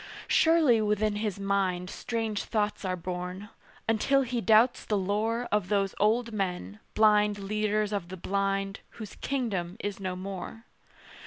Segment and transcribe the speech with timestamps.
[0.27, 3.49] Surely within his mind Strange thoughts are born,
[3.87, 9.13] until he doubts the lore Of those old men, blind leaders of the blind, Whose
[9.17, 10.65] kingdom is no more.